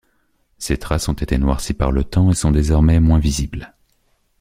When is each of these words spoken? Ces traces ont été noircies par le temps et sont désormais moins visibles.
Ces 0.57 0.77
traces 0.77 1.07
ont 1.09 1.13
été 1.13 1.37
noircies 1.37 1.75
par 1.75 1.91
le 1.91 2.03
temps 2.03 2.31
et 2.31 2.33
sont 2.33 2.49
désormais 2.51 2.99
moins 2.99 3.19
visibles. 3.19 3.75